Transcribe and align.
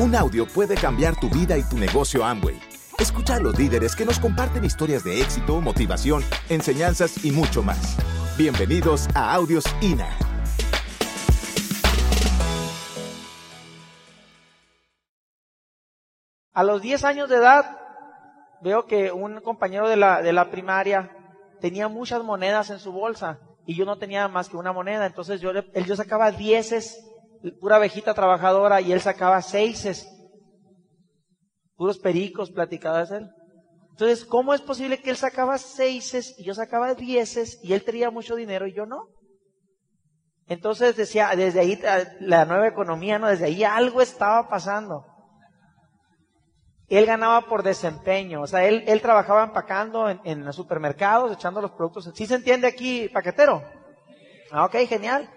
Un 0.00 0.14
audio 0.14 0.46
puede 0.46 0.76
cambiar 0.76 1.20
tu 1.20 1.28
vida 1.28 1.58
y 1.58 1.62
tu 1.62 1.76
negocio 1.76 2.24
Amway. 2.24 2.58
Escucha 2.98 3.34
a 3.34 3.38
los 3.38 3.58
líderes 3.58 3.94
que 3.94 4.06
nos 4.06 4.18
comparten 4.18 4.64
historias 4.64 5.04
de 5.04 5.20
éxito, 5.20 5.60
motivación, 5.60 6.22
enseñanzas 6.48 7.22
y 7.22 7.32
mucho 7.32 7.62
más. 7.62 7.98
Bienvenidos 8.38 9.08
a 9.14 9.34
Audios 9.34 9.64
INA. 9.82 10.08
A 16.54 16.64
los 16.64 16.80
10 16.80 17.04
años 17.04 17.28
de 17.28 17.36
edad, 17.36 17.78
veo 18.62 18.86
que 18.86 19.12
un 19.12 19.42
compañero 19.42 19.86
de 19.86 19.96
la, 19.98 20.50
primaria 20.50 21.14
tenía 21.60 21.88
muchas 21.88 22.24
monedas 22.24 22.70
en 22.70 22.78
su 22.78 22.90
bolsa 22.90 23.38
y 23.66 23.74
yo 23.74 23.84
no 23.84 23.98
tenía 23.98 24.28
más 24.28 24.48
que 24.48 24.56
una 24.56 24.72
moneda. 24.72 25.04
Entonces 25.04 25.42
yo, 25.42 25.50
él, 25.50 25.84
yo 25.84 25.94
sacaba 25.94 26.30
dieces, 26.30 27.04
pura 27.60 27.76
abejita 27.76 28.14
trabajadora, 28.14 28.80
y 28.80 28.92
él 28.92 29.00
sacaba 29.00 29.42
seises, 29.42 30.08
puros 31.76 31.98
pericos, 31.98 32.50
platicadas 32.50 33.10
él. 33.10 33.28
Entonces, 33.90 34.24
¿cómo 34.24 34.54
es 34.54 34.60
posible 34.60 35.00
que 35.00 35.10
él 35.10 35.16
sacaba 35.16 35.58
seises 35.58 36.34
y 36.38 36.44
yo 36.44 36.54
sacaba 36.54 36.94
dieces 36.94 37.58
y 37.62 37.72
él 37.72 37.84
tenía 37.84 38.10
mucho 38.10 38.34
dinero 38.34 38.66
y 38.66 38.74
yo 38.74 38.86
no? 38.86 39.08
Entonces 40.46 40.96
decía, 40.96 41.30
desde 41.36 41.60
ahí 41.60 41.80
la 42.20 42.44
nueva 42.44 42.66
economía, 42.66 43.18
¿no? 43.18 43.28
Desde 43.28 43.46
ahí 43.46 43.62
algo 43.62 44.00
estaba 44.00 44.48
pasando 44.48 45.04
él 46.90 47.06
ganaba 47.06 47.42
por 47.42 47.62
desempeño, 47.62 48.42
o 48.42 48.46
sea, 48.48 48.64
él, 48.64 48.82
él 48.88 49.00
trabajaba 49.00 49.44
empacando 49.44 50.10
en, 50.10 50.20
en 50.24 50.44
los 50.44 50.56
supermercados, 50.56 51.32
echando 51.32 51.60
los 51.60 51.70
productos. 51.70 52.10
¿Sí 52.12 52.26
se 52.26 52.34
entiende 52.34 52.66
aquí, 52.66 53.08
paquetero? 53.08 53.62
Ah, 54.50 54.64
ok, 54.64 54.74
genial. 54.88 55.30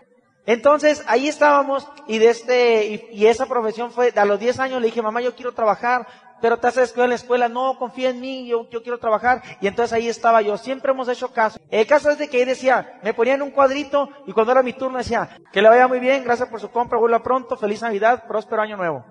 Entonces, 0.46 1.04
ahí 1.08 1.28
estábamos 1.28 1.88
y 2.08 2.18
de 2.20 2.30
este, 2.30 3.10
y, 3.12 3.26
esa 3.28 3.46
profesión 3.46 3.92
fue, 3.92 4.12
a 4.16 4.26
los 4.26 4.40
10 4.40 4.60
años 4.60 4.82
le 4.82 4.88
dije, 4.88 5.02
mamá, 5.02 5.22
yo 5.22 5.36
quiero 5.36 5.54
trabajar, 5.54 6.06
pero 6.42 6.58
te 6.58 6.68
haces 6.68 6.94
en 6.98 7.10
la 7.10 7.16
escuela, 7.16 7.48
no, 7.48 7.78
confía 7.80 8.10
en 8.10 8.20
mí, 8.20 8.46
yo, 8.48 8.70
yo 8.70 8.84
quiero 8.84 8.98
trabajar. 8.98 9.42
Y 9.62 9.68
entonces 9.68 9.94
ahí 9.94 10.10
estaba 10.10 10.42
yo, 10.42 10.58
siempre 10.58 10.92
hemos 10.92 11.08
hecho 11.08 11.32
caso. 11.32 11.60
El 11.70 11.88
caso 11.88 12.10
es 12.10 12.18
de 12.18 12.28
que 12.28 12.42
él 12.42 12.48
decía, 12.48 13.00
me 13.04 13.14
ponía 13.14 13.36
en 13.36 13.42
un 13.42 13.52
cuadrito 13.52 14.10
y 14.26 14.34
cuando 14.34 14.52
era 14.52 14.64
mi 14.64 14.74
turno 14.74 14.98
decía, 14.98 15.38
que 15.54 15.62
le 15.62 15.70
vaya 15.70 15.88
muy 15.88 16.00
bien, 16.00 16.24
gracias 16.24 16.50
por 16.50 16.60
su 16.60 16.70
compra, 16.70 17.00
vuelva 17.00 17.24
pronto, 17.24 17.56
feliz 17.56 17.82
Navidad, 17.82 18.28
próspero 18.28 18.62
año 18.62 18.76
nuevo 18.76 19.06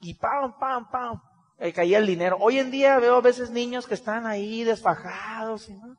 y 0.00 0.14
pam, 0.14 0.58
pam, 0.58 0.90
pam, 0.90 1.20
eh, 1.58 1.72
caía 1.72 1.98
el 1.98 2.06
dinero. 2.06 2.38
Hoy 2.40 2.58
en 2.58 2.70
día 2.70 2.98
veo 2.98 3.16
a 3.16 3.20
veces 3.20 3.50
niños 3.50 3.86
que 3.86 3.94
están 3.94 4.26
ahí 4.26 4.64
desfajados 4.64 5.68
y, 5.68 5.74
¿no? 5.74 5.96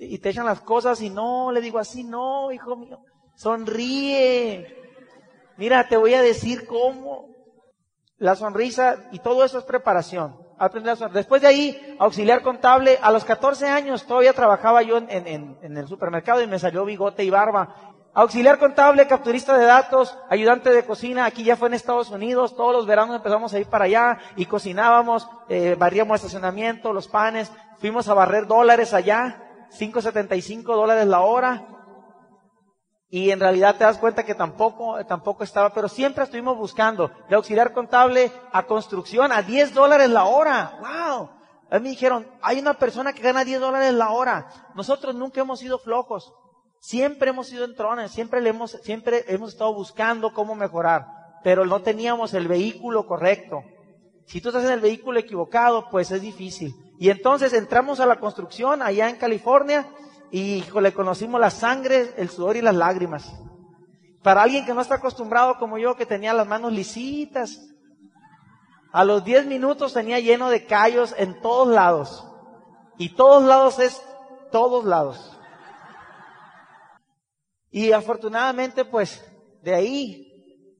Y 0.00 0.18
te 0.18 0.30
echan 0.30 0.46
las 0.46 0.60
cosas 0.60 1.00
y 1.02 1.10
no, 1.10 1.52
le 1.52 1.60
digo 1.60 1.78
así, 1.78 2.04
no, 2.04 2.50
hijo 2.50 2.76
mío, 2.76 3.00
sonríe. 3.34 4.76
Mira, 5.56 5.86
te 5.88 5.96
voy 5.96 6.14
a 6.14 6.22
decir 6.22 6.66
cómo. 6.66 7.28
La 8.16 8.34
sonrisa 8.34 9.08
y 9.12 9.18
todo 9.18 9.44
eso 9.44 9.58
es 9.58 9.64
preparación. 9.64 10.36
Aprender 10.58 10.92
a 10.92 10.96
sonreír. 10.96 11.14
Después 11.14 11.42
de 11.42 11.48
ahí, 11.48 11.96
auxiliar 11.98 12.42
contable. 12.42 12.98
A 13.00 13.12
los 13.12 13.24
14 13.24 13.66
años 13.68 14.06
todavía 14.06 14.32
trabajaba 14.32 14.82
yo 14.82 14.98
en, 14.98 15.08
en, 15.10 15.58
en 15.62 15.76
el 15.76 15.86
supermercado 15.86 16.42
y 16.42 16.46
me 16.46 16.58
salió 16.58 16.84
bigote 16.84 17.24
y 17.24 17.30
barba. 17.30 17.94
Auxiliar 18.12 18.58
contable, 18.58 19.06
capturista 19.06 19.56
de 19.56 19.66
datos, 19.66 20.18
ayudante 20.28 20.70
de 20.70 20.84
cocina, 20.84 21.26
aquí 21.26 21.44
ya 21.44 21.56
fue 21.56 21.68
en 21.68 21.74
Estados 21.74 22.10
Unidos, 22.10 22.56
todos 22.56 22.72
los 22.72 22.84
veranos 22.84 23.14
empezamos 23.14 23.54
a 23.54 23.60
ir 23.60 23.66
para 23.66 23.84
allá 23.84 24.18
y 24.34 24.46
cocinábamos, 24.46 25.28
eh, 25.48 25.76
barríamos 25.78 26.16
estacionamiento, 26.16 26.92
los 26.92 27.06
panes, 27.06 27.52
fuimos 27.78 28.08
a 28.08 28.14
barrer 28.14 28.48
dólares 28.48 28.94
allá, 28.94 29.49
5.75 29.78 30.62
dólares 30.62 31.06
la 31.06 31.20
hora, 31.20 31.80
y 33.12 33.30
en 33.32 33.40
realidad 33.40 33.76
te 33.76 33.82
das 33.82 33.98
cuenta 33.98 34.24
que 34.24 34.36
tampoco, 34.36 35.04
tampoco 35.04 35.42
estaba, 35.42 35.74
pero 35.74 35.88
siempre 35.88 36.22
estuvimos 36.22 36.56
buscando 36.56 37.10
de 37.28 37.34
auxiliar 37.34 37.72
contable 37.72 38.30
a 38.52 38.62
construcción 38.66 39.32
a 39.32 39.42
10 39.42 39.74
dólares 39.74 40.08
la 40.10 40.24
hora. 40.24 40.78
¡Wow! 40.80 41.30
A 41.70 41.78
mí 41.78 41.82
me 41.82 41.88
dijeron, 41.90 42.28
hay 42.40 42.60
una 42.60 42.74
persona 42.74 43.12
que 43.12 43.22
gana 43.22 43.44
10 43.44 43.60
dólares 43.60 43.92
la 43.94 44.10
hora. 44.10 44.48
Nosotros 44.76 45.16
nunca 45.16 45.40
hemos 45.40 45.58
sido 45.58 45.80
flojos. 45.80 46.32
Siempre 46.78 47.30
hemos 47.30 47.48
sido 47.48 47.64
entrones, 47.64 48.12
siempre, 48.12 48.40
le 48.40 48.50
hemos, 48.50 48.70
siempre 48.70 49.24
hemos 49.26 49.52
estado 49.52 49.74
buscando 49.74 50.32
cómo 50.32 50.54
mejorar, 50.54 51.06
pero 51.42 51.66
no 51.66 51.82
teníamos 51.82 52.32
el 52.32 52.48
vehículo 52.48 53.06
correcto. 53.06 53.62
Si 54.26 54.40
tú 54.40 54.48
estás 54.48 54.64
en 54.64 54.70
el 54.70 54.80
vehículo 54.80 55.18
equivocado, 55.18 55.90
pues 55.90 56.10
es 56.12 56.22
difícil. 56.22 56.74
Y 57.00 57.08
entonces 57.08 57.54
entramos 57.54 57.98
a 57.98 58.04
la 58.04 58.20
construcción 58.20 58.82
allá 58.82 59.08
en 59.08 59.16
California 59.16 59.88
y 60.30 60.62
le 60.78 60.92
conocimos 60.92 61.40
la 61.40 61.48
sangre, 61.48 62.12
el 62.18 62.28
sudor 62.28 62.58
y 62.58 62.60
las 62.60 62.74
lágrimas. 62.74 63.32
Para 64.22 64.42
alguien 64.42 64.66
que 64.66 64.74
no 64.74 64.82
está 64.82 64.96
acostumbrado 64.96 65.56
como 65.58 65.78
yo, 65.78 65.96
que 65.96 66.04
tenía 66.04 66.34
las 66.34 66.46
manos 66.46 66.72
lisitas, 66.74 67.58
a 68.92 69.02
los 69.02 69.24
10 69.24 69.46
minutos 69.46 69.94
tenía 69.94 70.20
lleno 70.20 70.50
de 70.50 70.66
callos 70.66 71.14
en 71.16 71.40
todos 71.40 71.68
lados. 71.68 72.28
Y 72.98 73.14
todos 73.14 73.44
lados 73.44 73.78
es 73.78 74.02
todos 74.52 74.84
lados. 74.84 75.38
Y 77.70 77.92
afortunadamente, 77.92 78.84
pues, 78.84 79.24
de 79.62 79.74
ahí 79.74 80.29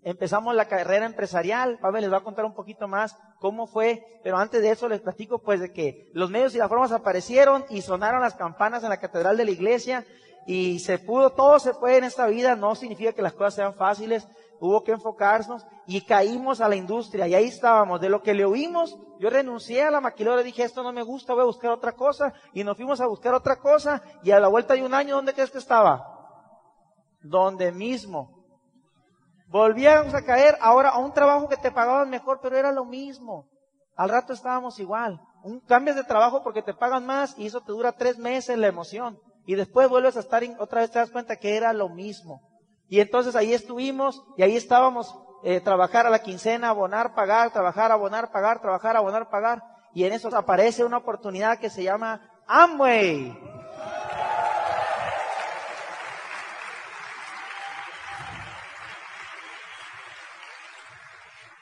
empezamos 0.02 0.54
la 0.54 0.66
carrera 0.66 1.06
empresarial. 1.06 1.78
Pablo 1.80 2.00
les 2.00 2.12
va 2.12 2.18
a 2.18 2.24
contar 2.24 2.44
un 2.44 2.54
poquito 2.54 2.88
más 2.88 3.16
cómo 3.38 3.66
fue, 3.66 4.20
pero 4.22 4.38
antes 4.38 4.62
de 4.62 4.70
eso 4.70 4.88
les 4.88 5.00
platico 5.00 5.38
pues 5.40 5.60
de 5.60 5.72
que 5.72 6.10
los 6.12 6.30
medios 6.30 6.54
y 6.54 6.58
las 6.58 6.68
formas 6.68 6.92
aparecieron 6.92 7.64
y 7.70 7.82
sonaron 7.82 8.20
las 8.20 8.34
campanas 8.34 8.82
en 8.82 8.90
la 8.90 9.00
catedral 9.00 9.36
de 9.36 9.44
la 9.44 9.50
iglesia 9.50 10.04
y 10.46 10.78
se 10.78 10.98
pudo, 10.98 11.30
todo 11.30 11.58
se 11.58 11.74
puede 11.74 11.98
en 11.98 12.04
esta 12.04 12.26
vida, 12.26 12.56
no 12.56 12.74
significa 12.74 13.12
que 13.12 13.22
las 13.22 13.34
cosas 13.34 13.54
sean 13.54 13.74
fáciles, 13.74 14.26
hubo 14.58 14.82
que 14.82 14.92
enfocarnos 14.92 15.66
y 15.86 16.00
caímos 16.02 16.60
a 16.60 16.68
la 16.68 16.76
industria 16.76 17.28
y 17.28 17.34
ahí 17.34 17.46
estábamos. 17.46 18.00
De 18.00 18.08
lo 18.08 18.22
que 18.22 18.34
le 18.34 18.44
oímos, 18.44 18.98
yo 19.18 19.30
renuncié 19.30 19.82
a 19.82 19.90
la 19.90 20.00
maquilera, 20.00 20.42
dije 20.42 20.62
esto 20.62 20.82
no 20.82 20.92
me 20.92 21.02
gusta, 21.02 21.34
voy 21.34 21.42
a 21.42 21.46
buscar 21.46 21.70
otra 21.70 21.92
cosa 21.92 22.32
y 22.52 22.64
nos 22.64 22.76
fuimos 22.76 23.00
a 23.00 23.06
buscar 23.06 23.34
otra 23.34 23.56
cosa 23.56 24.02
y 24.22 24.30
a 24.30 24.40
la 24.40 24.48
vuelta 24.48 24.74
de 24.74 24.82
un 24.82 24.94
año, 24.94 25.16
¿dónde 25.16 25.34
crees 25.34 25.50
que 25.50 25.58
estaba? 25.58 26.20
donde 27.22 27.72
mismo. 27.72 28.39
Volvíamos 29.50 30.14
a 30.14 30.22
caer 30.22 30.56
ahora 30.60 30.90
a 30.90 30.98
un 30.98 31.12
trabajo 31.12 31.48
que 31.48 31.56
te 31.56 31.72
pagaban 31.72 32.08
mejor, 32.08 32.38
pero 32.40 32.56
era 32.56 32.70
lo 32.70 32.84
mismo. 32.84 33.48
Al 33.96 34.08
rato 34.08 34.32
estábamos 34.32 34.78
igual. 34.78 35.20
Un, 35.42 35.58
cambias 35.60 35.96
de 35.96 36.04
trabajo 36.04 36.44
porque 36.44 36.62
te 36.62 36.72
pagan 36.72 37.04
más 37.04 37.36
y 37.36 37.46
eso 37.46 37.60
te 37.60 37.72
dura 37.72 37.90
tres 37.90 38.16
meses 38.16 38.56
la 38.56 38.68
emoción. 38.68 39.18
Y 39.46 39.56
después 39.56 39.88
vuelves 39.88 40.16
a 40.16 40.20
estar, 40.20 40.44
otra 40.60 40.82
vez 40.82 40.92
te 40.92 41.00
das 41.00 41.10
cuenta 41.10 41.34
que 41.34 41.56
era 41.56 41.72
lo 41.72 41.88
mismo. 41.88 42.40
Y 42.86 43.00
entonces 43.00 43.34
ahí 43.34 43.52
estuvimos 43.52 44.22
y 44.36 44.44
ahí 44.44 44.56
estábamos, 44.56 45.18
eh, 45.42 45.60
trabajar 45.60 46.06
a 46.06 46.10
la 46.10 46.20
quincena, 46.20 46.68
abonar, 46.68 47.14
pagar, 47.14 47.50
trabajar, 47.50 47.90
abonar, 47.90 48.30
pagar, 48.30 48.60
trabajar, 48.60 48.96
abonar, 48.96 49.30
pagar. 49.30 49.64
Y 49.92 50.04
en 50.04 50.12
eso 50.12 50.28
aparece 50.36 50.84
una 50.84 50.98
oportunidad 50.98 51.58
que 51.58 51.70
se 51.70 51.82
llama 51.82 52.20
Amway. 52.46 53.36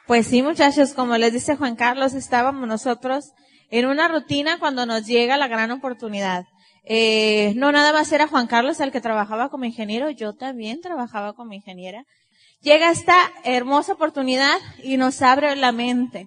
Pues 0.09 0.27
sí, 0.27 0.43
muchachos, 0.43 0.95
como 0.95 1.19
les 1.19 1.35
dice 1.35 1.55
Juan 1.55 1.77
Carlos, 1.77 2.15
estábamos 2.15 2.67
nosotros 2.67 3.33
en 3.71 3.85
una 3.85 4.09
rutina 4.09 4.59
cuando 4.59 4.87
nos 4.87 5.07
llega 5.07 5.37
la 5.37 5.49
gran 5.49 5.71
oportunidad. 5.71 6.47
Eh, 6.85 7.53
no 7.57 7.73
nada 7.73 7.93
más 7.93 8.11
era 8.11 8.27
Juan 8.27 8.47
Carlos 8.47 8.81
el 8.81 8.91
que 8.91 9.03
trabajaba 9.03 9.51
como 9.51 9.67
ingeniero, 9.67 10.09
yo 10.09 10.33
también 10.33 10.81
trabajaba 10.81 11.35
como 11.35 11.53
ingeniera. 11.53 12.07
Llega 12.63 12.91
esta 12.91 13.19
hermosa 13.45 13.93
oportunidad 13.93 14.57
y 14.83 14.97
nos 14.97 15.21
abre 15.21 15.55
la 15.57 15.73
mente 15.73 16.27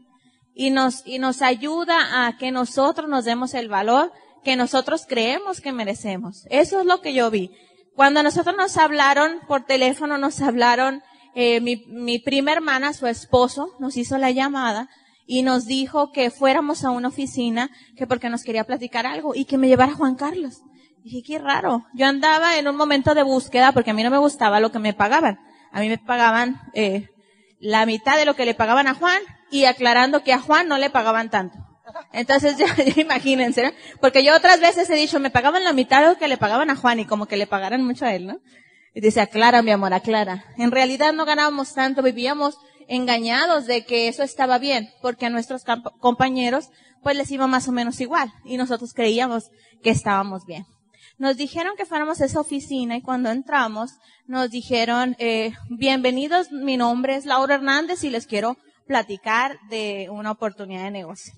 y 0.53 0.69
nos, 0.69 1.01
y 1.03 1.17
nos 1.17 1.41
ayuda 1.41 2.27
a 2.27 2.37
que 2.37 2.51
nosotros 2.51 3.09
nos 3.09 3.25
demos 3.25 3.55
el 3.55 3.67
valor 3.67 4.11
que 4.43 4.55
nosotros 4.55 5.07
creemos 5.09 5.59
que 5.59 5.71
merecemos. 5.71 6.45
Eso 6.51 6.81
es 6.81 6.85
lo 6.85 7.01
que 7.01 7.15
yo 7.15 7.31
vi. 7.31 7.49
Cuando 7.95 8.21
nosotros 8.21 8.55
nos 8.55 8.77
hablaron 8.77 9.39
por 9.47 9.65
teléfono, 9.65 10.19
nos 10.19 10.39
hablaron 10.39 11.01
eh, 11.35 11.61
mi, 11.61 11.83
mi 11.87 12.19
prima 12.19 12.51
hermana, 12.51 12.93
su 12.93 13.07
esposo, 13.07 13.69
nos 13.79 13.97
hizo 13.97 14.17
la 14.17 14.31
llamada 14.31 14.89
y 15.25 15.43
nos 15.43 15.65
dijo 15.65 16.11
que 16.11 16.29
fuéramos 16.29 16.83
a 16.83 16.91
una 16.91 17.07
oficina, 17.07 17.69
que 17.95 18.07
porque 18.07 18.29
nos 18.29 18.43
quería 18.43 18.65
platicar 18.65 19.05
algo 19.05 19.33
y 19.33 19.45
que 19.45 19.57
me 19.57 19.67
llevara 19.67 19.93
Juan 19.93 20.15
Carlos. 20.15 20.61
Dije, 21.03 21.23
qué 21.25 21.39
raro. 21.39 21.85
Yo 21.93 22.05
andaba 22.05 22.57
en 22.57 22.67
un 22.67 22.75
momento 22.75 23.15
de 23.15 23.23
búsqueda 23.23 23.71
porque 23.71 23.91
a 23.91 23.93
mí 23.93 24.03
no 24.03 24.11
me 24.11 24.17
gustaba 24.17 24.59
lo 24.59 24.71
que 24.71 24.79
me 24.79 24.93
pagaban. 24.93 25.39
A 25.71 25.79
mí 25.79 25.89
me 25.89 25.97
pagaban 25.97 26.61
eh, 26.73 27.09
la 27.59 27.85
mitad 27.85 28.17
de 28.17 28.25
lo 28.25 28.35
que 28.35 28.45
le 28.45 28.53
pagaban 28.53 28.87
a 28.87 28.93
Juan 28.93 29.21
y 29.49 29.65
aclarando 29.65 30.23
que 30.23 30.33
a 30.33 30.39
Juan 30.39 30.67
no 30.67 30.77
le 30.77 30.89
pagaban 30.89 31.29
tanto. 31.29 31.57
Entonces, 32.13 32.57
ya, 32.57 32.67
imagínense, 33.01 33.63
¿no? 33.63 33.71
Porque 33.99 34.23
yo 34.23 34.35
otras 34.35 34.59
veces 34.59 34.89
he 34.89 34.95
dicho, 34.95 35.19
me 35.19 35.31
pagaban 35.31 35.63
la 35.63 35.73
mitad 35.73 36.01
de 36.01 36.07
lo 36.09 36.17
que 36.17 36.27
le 36.27 36.37
pagaban 36.37 36.69
a 36.69 36.75
Juan 36.75 36.99
y 36.99 37.05
como 37.05 37.25
que 37.25 37.37
le 37.37 37.47
pagaran 37.47 37.83
mucho 37.83 38.05
a 38.05 38.13
él, 38.13 38.27
¿no? 38.27 38.39
Y 38.93 39.01
dice, 39.01 39.21
aclara, 39.21 39.61
mi 39.61 39.71
amor, 39.71 39.93
aclara. 39.93 40.43
En 40.57 40.71
realidad 40.71 41.13
no 41.13 41.25
ganábamos 41.25 41.73
tanto, 41.73 42.01
vivíamos 42.01 42.57
engañados 42.87 43.65
de 43.65 43.85
que 43.85 44.09
eso 44.09 44.21
estaba 44.23 44.57
bien, 44.57 44.89
porque 45.01 45.25
a 45.25 45.29
nuestros 45.29 45.63
compañeros 45.99 46.69
pues 47.01 47.15
les 47.15 47.31
iba 47.31 47.47
más 47.47 47.67
o 47.67 47.71
menos 47.71 47.99
igual 48.01 48.31
y 48.45 48.57
nosotros 48.57 48.93
creíamos 48.93 49.49
que 49.81 49.89
estábamos 49.89 50.45
bien. 50.45 50.65
Nos 51.17 51.37
dijeron 51.37 51.73
que 51.77 51.85
fuéramos 51.85 52.21
a 52.21 52.25
esa 52.25 52.39
oficina 52.39 52.97
y 52.97 53.01
cuando 53.01 53.29
entramos 53.29 53.91
nos 54.27 54.49
dijeron, 54.49 55.15
eh, 55.19 55.53
bienvenidos, 55.69 56.51
mi 56.51 56.77
nombre 56.77 57.15
es 57.15 57.25
Laura 57.25 57.55
Hernández 57.55 58.03
y 58.03 58.09
les 58.09 58.27
quiero 58.27 58.57
platicar 58.87 59.57
de 59.69 60.07
una 60.09 60.31
oportunidad 60.31 60.83
de 60.83 60.91
negocio. 60.91 61.33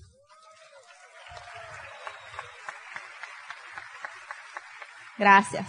Gracias. 5.16 5.66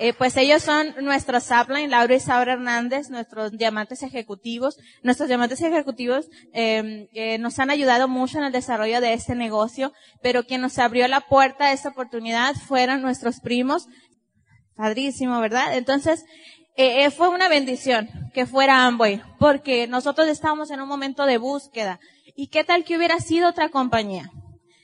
Eh, 0.00 0.14
pues 0.14 0.36
ellos 0.36 0.62
son 0.62 0.94
nuestros 1.02 1.50
upline, 1.50 1.90
Laura 1.90 2.14
y 2.14 2.20
Saura 2.20 2.54
Hernández, 2.54 3.10
nuestros 3.10 3.52
diamantes 3.52 4.02
ejecutivos. 4.02 4.78
Nuestros 5.02 5.28
diamantes 5.28 5.60
ejecutivos 5.60 6.28
eh, 6.52 7.36
nos 7.38 7.58
han 7.58 7.70
ayudado 7.70 8.08
mucho 8.08 8.38
en 8.38 8.44
el 8.44 8.52
desarrollo 8.52 9.00
de 9.00 9.12
este 9.12 9.34
negocio, 9.34 9.92
pero 10.22 10.44
quien 10.44 10.62
nos 10.62 10.78
abrió 10.78 11.06
la 11.06 11.20
puerta 11.20 11.66
a 11.66 11.72
esta 11.72 11.90
oportunidad 11.90 12.54
fueron 12.54 13.02
nuestros 13.02 13.40
primos. 13.40 13.86
Padrísimo, 14.74 15.38
¿verdad? 15.40 15.76
Entonces, 15.76 16.24
eh, 16.76 17.04
eh, 17.04 17.10
fue 17.10 17.28
una 17.28 17.50
bendición 17.50 18.08
que 18.32 18.46
fuera 18.46 18.86
Amway, 18.86 19.20
porque 19.38 19.86
nosotros 19.86 20.28
estábamos 20.28 20.70
en 20.70 20.80
un 20.80 20.88
momento 20.88 21.26
de 21.26 21.36
búsqueda. 21.36 22.00
¿Y 22.34 22.46
qué 22.46 22.64
tal 22.64 22.84
que 22.84 22.96
hubiera 22.96 23.20
sido 23.20 23.50
otra 23.50 23.68
compañía? 23.68 24.30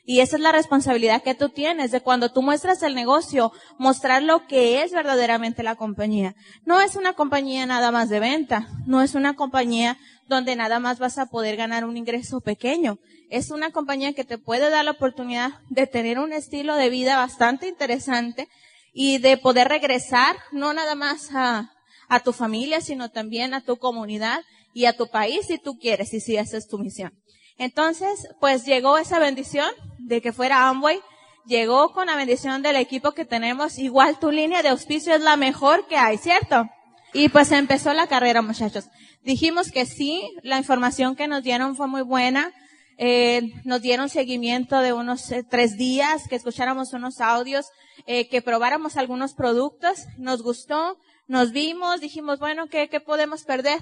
Y 0.09 0.21
esa 0.21 0.37
es 0.37 0.43
la 0.43 0.53
responsabilidad 0.53 1.25
que 1.25 1.35
tú 1.35 1.49
tienes 1.49 1.91
de 1.91 2.01
cuando 2.01 2.31
tú 2.31 2.41
muestras 2.41 2.81
el 2.85 2.95
negocio, 2.95 3.53
mostrar 3.77 4.23
lo 4.23 4.47
que 4.47 4.85
es 4.85 4.93
verdaderamente 4.93 5.65
la 5.65 5.75
compañía. 5.75 6.37
No 6.65 6.81
es 6.81 6.95
una 6.95 7.15
compañía 7.15 7.67
nada 7.67 7.91
más 7.91 8.09
de 8.09 8.21
venta, 8.21 8.69
no 8.87 9.03
es 9.03 9.17
una 9.17 9.35
compañía 9.35 9.99
donde 10.29 10.55
nada 10.55 10.79
más 10.79 11.01
vas 11.01 11.19
a 11.19 11.27
poder 11.27 11.57
ganar 11.57 11.85
un 11.85 11.97
ingreso 11.97 12.41
pequeño. 12.41 12.99
Es 13.31 13.51
una 13.51 13.73
compañía 13.73 14.13
que 14.13 14.25
te 14.25 14.39
puede 14.39 14.71
dar 14.71 14.85
la 14.85 14.93
oportunidad 14.93 15.59
de 15.71 15.89
tener 15.89 16.21
un 16.21 16.33
estilo 16.33 16.77
de 16.77 16.89
vida 16.89 17.17
bastante 17.17 17.67
interesante 17.67 18.49
y 18.93 19.19
de 19.19 19.37
poder 19.37 19.67
regresar 19.67 20.37
no 20.53 20.73
nada 20.73 20.95
más 20.95 21.35
a, 21.35 21.73
a 22.09 22.21
tu 22.21 22.33
familia, 22.33 22.81
sino 22.81 23.11
también 23.11 23.55
a 23.55 23.61
tu 23.61 23.77
comunidad 23.77 24.43
y 24.73 24.85
a 24.85 24.97
tu 24.97 25.09
país 25.09 25.47
si 25.49 25.59
tú 25.59 25.79
quieres 25.79 26.15
y 26.15 26.21
si 26.21 26.37
esa 26.37 26.57
es 26.57 26.69
tu 26.69 26.79
misión. 26.79 27.13
Entonces, 27.59 28.29
pues 28.41 28.65
llegó 28.65 28.99
esa 28.99 29.19
bendición 29.19 29.71
de 29.99 30.21
que 30.21 30.33
fuera 30.33 30.69
Amway, 30.69 31.01
llegó 31.47 31.93
con 31.93 32.07
la 32.07 32.17
bendición 32.17 32.63
del 32.63 32.77
equipo 32.77 33.13
que 33.13 33.25
tenemos, 33.25 33.79
igual 33.79 34.19
tu 34.19 34.31
línea 34.31 34.63
de 34.63 34.69
auspicio 34.69 35.15
es 35.15 35.21
la 35.23 35.37
mejor 35.37 35.87
que 35.87 35.97
hay, 35.97 36.19
¿cierto? 36.19 36.69
Y 37.13 37.29
pues 37.29 37.51
empezó 37.53 37.95
la 37.95 38.09
carrera, 38.09 38.43
muchachos. 38.43 38.89
Dijimos 39.23 39.71
que 39.71 39.87
sí, 39.87 40.31
la 40.43 40.59
información 40.59 41.17
que 41.17 41.29
nos 41.29 41.43
dieron 41.43 41.77
fue 41.77 41.87
muy 41.89 42.03
buena. 42.03 42.53
Eh, 42.99 43.53
nos 43.65 43.83
dieron 43.83 44.09
seguimiento 44.09 44.81
de 44.81 44.93
unos 44.93 45.31
eh, 45.33 45.43
tres 45.43 45.77
días, 45.77 46.29
que 46.29 46.37
escucháramos 46.37 46.93
unos 46.93 47.21
audios, 47.21 47.67
eh, 48.07 48.29
que 48.29 48.43
probáramos 48.43 48.97
algunos 48.97 49.35
productos. 49.35 50.07
Nos 50.19 50.43
gustó, 50.43 50.99
nos 51.27 51.53
vimos, 51.53 52.01
dijimos, 52.01 52.39
bueno, 52.39 52.69
¿qué, 52.69 52.89
¿qué 52.89 53.01
podemos 53.01 53.45
perder? 53.45 53.81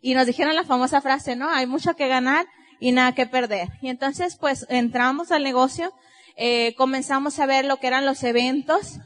Y 0.00 0.14
nos 0.14 0.26
dijeron 0.26 0.54
la 0.54 0.64
famosa 0.64 1.00
frase, 1.00 1.36
¿no? 1.36 1.50
Hay 1.50 1.66
mucho 1.66 1.94
que 1.94 2.08
ganar 2.08 2.46
y 2.80 2.92
nada 2.92 3.14
que 3.14 3.26
perder. 3.26 3.68
Y 3.80 3.88
entonces, 3.88 4.36
pues, 4.36 4.66
entramos 4.68 5.30
al 5.30 5.42
negocio, 5.42 5.92
eh, 6.36 6.74
comenzamos 6.76 7.38
a 7.38 7.46
ver 7.46 7.64
lo 7.64 7.78
que 7.78 7.88
eran 7.88 8.06
los 8.06 8.22
eventos 8.22 8.98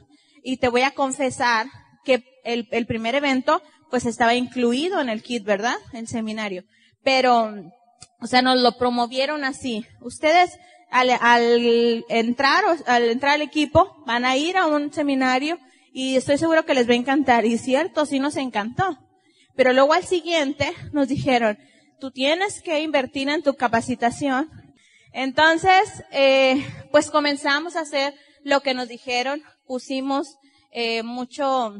y 0.43 0.59
te 0.59 0.69
voy 0.69 0.83
a 0.83 0.91
confesar 0.91 1.67
que 2.05 2.25
el, 2.45 2.87
primer 2.87 3.15
evento, 3.15 3.63
pues, 3.91 4.07
estaba 4.07 4.35
incluido 4.35 5.01
en 5.01 5.09
el 5.09 5.23
kit, 5.23 5.45
¿verdad? 5.45 5.77
El 5.93 6.09
seminario. 6.09 6.65
Pero, 7.03 7.55
o 8.21 8.27
sea, 8.27 8.43
nos 8.43 8.59
lo 8.59 8.77
promovieron 8.77 9.45
así. 9.45 9.87
Ustedes, 10.01 10.59
al, 10.91 11.11
al 11.21 12.05
entrar, 12.09 12.65
al 12.87 13.05
entrar 13.05 13.35
al 13.35 13.43
equipo, 13.43 14.03
van 14.07 14.25
a 14.25 14.37
ir 14.37 14.57
a 14.57 14.67
un 14.67 14.93
seminario 14.93 15.59
y 15.93 16.17
estoy 16.17 16.39
seguro 16.39 16.65
que 16.65 16.75
les 16.75 16.89
va 16.89 16.93
a 16.93 16.97
encantar. 16.97 17.45
Y 17.45 17.59
cierto, 17.59 18.07
sí 18.07 18.19
nos 18.19 18.37
encantó. 18.37 18.99
Pero 19.55 19.73
luego 19.73 19.93
al 19.93 20.05
siguiente 20.05 20.73
nos 20.93 21.09
dijeron, 21.09 21.59
tú 22.03 22.11
tienes 22.11 22.61
que 22.63 22.81
invertir 22.81 23.29
en 23.29 23.45
tu 23.45 23.55
capacitación. 23.55 24.51
Entonces, 25.13 26.03
eh, 26.11 26.67
pues 26.91 27.13
comenzamos 27.13 27.77
a 27.77 27.83
hacer 27.83 28.13
lo 28.43 28.61
que 28.61 28.75
nos 28.75 28.89
dijeron, 28.89 29.41
pusimos 29.69 30.35
eh, 30.73 31.05
mucho, 31.05 31.77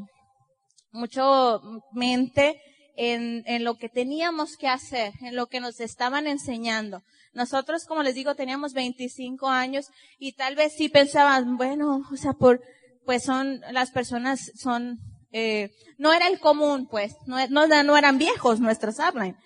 mucho 0.93 1.61
mente 1.91 2.63
en, 2.97 3.43
en 3.47 3.65
lo 3.65 3.75
que 3.75 3.89
teníamos 3.89 4.57
que 4.57 4.69
hacer, 4.69 5.13
en 5.23 5.35
lo 5.35 5.49
que 5.49 5.59
nos 5.59 5.81
estaban 5.81 6.29
enseñando. 6.29 7.03
Nosotros, 7.35 7.85
como 7.85 8.05
les 8.05 8.15
digo, 8.15 8.37
teníamos 8.37 8.75
25 8.75 9.49
años 9.49 9.87
y 10.21 10.35
tal 10.35 10.55
vez 10.55 10.73
sí 10.77 10.89
pensaban, 10.89 11.57
bueno, 11.57 12.03
o 12.13 12.17
sea, 12.17 12.33
por, 12.35 12.63
pues 13.05 13.25
son, 13.25 13.61
las 13.73 13.91
personas 13.91 14.53
son, 14.55 15.01
eh, 15.33 15.73
no 15.99 16.13
era 16.13 16.29
el 16.29 16.39
común, 16.39 16.87
pues, 16.89 17.17
no, 17.27 17.45
no, 17.49 17.67
no 17.67 17.97
eran 17.97 18.19
viejos 18.19 18.61
nuestros 18.61 19.01
upline 19.01 19.37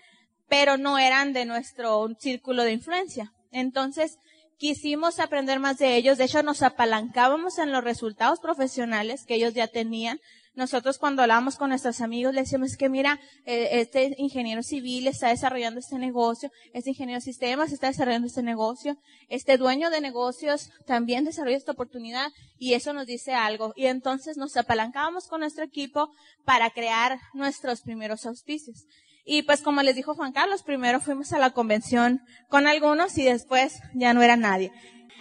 pero 0.48 0.76
no 0.76 0.98
eran 0.98 1.32
de 1.32 1.44
nuestro 1.44 2.08
círculo 2.19 2.64
de 2.64 2.72
influencia. 2.72 3.32
Entonces, 3.50 4.19
quisimos 4.58 5.20
aprender 5.20 5.60
más 5.60 5.78
de 5.78 5.96
ellos. 5.96 6.19
De 6.19 6.25
hecho, 6.25 6.43
nos 6.43 6.62
apalancábamos 6.62 7.58
en 7.58 7.72
los 7.72 7.84
resultados 7.84 8.40
profesionales 8.40 9.25
que 9.26 9.34
ellos 9.34 9.54
ya 9.54 9.69
tenían. 9.69 10.20
Nosotros 10.56 10.96
cuando 10.96 11.20
hablábamos 11.20 11.56
con 11.56 11.69
nuestros 11.69 12.00
amigos 12.00 12.32
le 12.32 12.40
decíamos 12.40 12.78
que 12.78 12.88
mira, 12.88 13.20
eh, 13.44 13.69
este 13.72 14.14
ingeniero 14.16 14.62
civil 14.62 15.06
está 15.06 15.28
desarrollando 15.28 15.81
este 15.81 15.98
negocio, 15.98 16.50
este 16.72 16.90
ingeniero 16.90 17.19
de 17.19 17.25
sistemas 17.26 17.72
está 17.72 17.88
desarrollando 17.88 18.26
este 18.26 18.42
negocio, 18.42 18.96
este 19.28 19.58
dueño 19.58 19.90
de 19.90 20.00
negocios 20.00 20.70
también 20.87 21.26
desarrolla 21.26 21.58
esta 21.58 21.72
oportunidad 21.72 22.32
y 22.58 22.72
eso 22.72 22.94
nos 22.94 23.04
dice 23.04 23.34
algo. 23.34 23.75
Y 23.76 23.84
entonces 23.84 24.38
nos 24.38 24.56
apalancábamos 24.56 25.28
con 25.28 25.40
nuestro 25.40 25.62
equipo 25.62 26.10
para 26.46 26.70
crear 26.70 27.19
nuestros 27.34 27.82
primeros 27.82 28.25
auspicios. 28.25 28.87
Y 29.28 29.43
pues 29.43 29.61
como 29.61 29.82
les 29.82 29.96
dijo 29.96 30.14
Juan 30.14 30.32
Carlos, 30.32 30.62
primero 30.62 31.00
fuimos 31.00 31.32
a 31.32 31.40
la 31.40 31.50
convención 31.50 32.20
con 32.49 32.69
algunos 32.69 33.19
y 33.19 33.25
después 33.25 33.81
ya 33.93 34.14
no 34.14 34.23
era 34.23 34.37
nadie. 34.37 34.70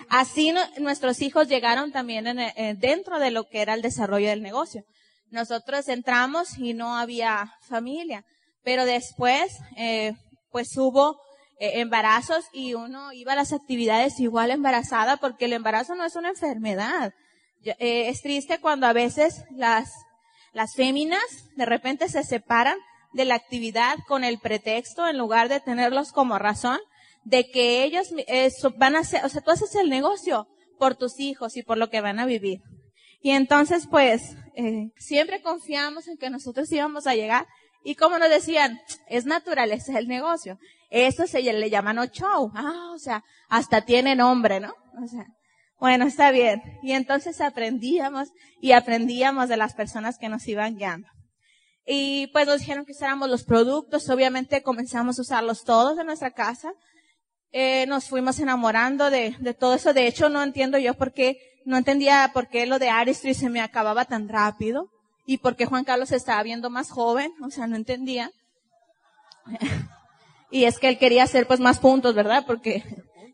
Así 0.09 0.53
nuestros 0.77 1.23
hijos 1.23 1.47
llegaron 1.47 1.91
también 1.91 2.27
en, 2.27 2.39
eh, 2.39 2.75
dentro 2.77 3.17
de 3.17 3.31
lo 3.31 3.45
que 3.49 3.61
era 3.61 3.73
el 3.73 3.81
desarrollo 3.81 4.29
del 4.29 4.43
negocio. 4.43 4.83
Nosotros 5.31 5.87
entramos 5.87 6.59
y 6.59 6.75
no 6.75 6.95
había 6.95 7.51
familia, 7.67 8.23
pero 8.63 8.85
después 8.85 9.57
eh, 9.75 10.13
pues 10.51 10.77
hubo 10.77 11.19
eh, 11.59 11.79
embarazos 11.79 12.45
y 12.53 12.75
uno 12.75 13.11
iba 13.11 13.33
a 13.33 13.37
las 13.37 13.53
actividades 13.53 14.19
igual 14.19 14.51
embarazada 14.51 15.17
porque 15.17 15.45
el 15.45 15.53
embarazo 15.53 15.95
no 15.95 16.05
es 16.05 16.15
una 16.15 16.29
enfermedad. 16.29 17.11
es 17.79 18.21
triste 18.21 18.59
cuando 18.59 18.85
a 18.85 18.93
veces 18.93 19.45
las, 19.49 19.91
las 20.53 20.75
féminas 20.75 21.25
de 21.55 21.65
repente 21.65 22.07
se 22.07 22.23
separan 22.23 22.77
de 23.15 23.25
la 23.25 23.35
actividad 23.35 23.95
con 24.07 24.25
el 24.25 24.39
pretexto, 24.39 25.07
en 25.07 25.17
lugar 25.17 25.47
de 25.47 25.61
tenerlos 25.61 26.11
como 26.11 26.37
razón, 26.37 26.79
de 27.23 27.49
que 27.49 27.83
ellos 27.83 28.09
eh, 28.27 28.51
van 28.77 28.95
a 28.95 28.99
hacer, 28.99 29.23
o 29.23 29.29
sea, 29.29 29.41
tú 29.41 29.51
haces 29.51 29.73
el 29.75 29.89
negocio 29.89 30.47
por 30.77 30.95
tus 30.95 31.19
hijos 31.19 31.55
y 31.55 31.63
por 31.63 31.77
lo 31.77 31.89
que 31.89 32.01
van 32.01 32.19
a 32.19 32.25
vivir. 32.25 32.59
Y 33.21 33.31
entonces, 33.31 33.87
pues, 33.89 34.35
eh, 34.55 34.89
siempre 34.97 35.41
confiamos 35.41 36.07
en 36.09 36.17
que 36.17 36.29
nosotros 36.29 36.69
íbamos 36.71 37.07
a 37.07 37.15
llegar. 37.15 37.47
Y 37.83 37.95
como 37.95 38.19
nos 38.19 38.29
decían, 38.29 38.79
es 39.07 39.25
naturaleza 39.25 39.97
el 39.97 40.07
negocio. 40.07 40.59
Eso 40.89 41.25
se 41.25 41.41
le 41.41 41.69
llaman 41.69 41.97
o 41.99 42.05
show. 42.05 42.51
Ah, 42.53 42.91
o 42.93 42.99
sea, 42.99 43.23
hasta 43.47 43.85
tiene 43.85 44.15
nombre, 44.15 44.59
¿no? 44.59 44.73
O 45.01 45.07
sea, 45.07 45.25
bueno, 45.79 46.05
está 46.05 46.31
bien. 46.31 46.61
Y 46.83 46.91
entonces 46.91 47.39
aprendíamos 47.41 48.29
y 48.59 48.73
aprendíamos 48.73 49.47
de 49.47 49.57
las 49.57 49.73
personas 49.73 50.17
que 50.19 50.29
nos 50.29 50.47
iban 50.47 50.75
guiando. 50.75 51.07
Y 51.85 52.27
pues 52.27 52.47
nos 52.47 52.59
dijeron 52.59 52.85
que 52.85 52.93
usáramos 52.93 53.29
los 53.29 53.43
productos, 53.43 54.09
obviamente 54.09 54.63
comenzamos 54.63 55.19
a 55.19 55.21
usarlos 55.21 55.63
todos 55.63 55.97
en 55.99 56.07
nuestra 56.07 56.31
casa. 56.31 56.73
Eh, 57.51 57.85
nos 57.87 58.05
fuimos 58.05 58.39
enamorando 58.39 59.09
de, 59.11 59.35
de 59.39 59.53
todo 59.53 59.75
eso. 59.75 59.93
De 59.93 60.07
hecho, 60.07 60.29
no 60.29 60.41
entiendo 60.41 60.77
yo 60.79 60.95
por 60.95 61.13
qué, 61.13 61.37
no 61.63 61.77
entendía 61.77 62.31
por 62.33 62.47
qué 62.47 62.65
lo 62.65 62.79
de 62.79 62.89
Aristry 62.89 63.33
se 63.33 63.49
me 63.49 63.61
acababa 63.61 64.05
tan 64.05 64.27
rápido 64.27 64.89
y 65.27 65.37
por 65.37 65.55
qué 65.55 65.65
Juan 65.65 65.83
Carlos 65.83 66.11
estaba 66.11 66.41
viendo 66.43 66.69
más 66.69 66.89
joven. 66.89 67.31
O 67.43 67.51
sea, 67.51 67.67
no 67.67 67.75
entendía. 67.75 68.31
y 70.51 70.65
es 70.65 70.79
que 70.79 70.89
él 70.89 70.97
quería 70.97 71.23
hacer 71.23 71.45
pues 71.45 71.59
más 71.59 71.79
puntos, 71.79 72.15
¿verdad? 72.15 72.45
Porque 72.47 72.83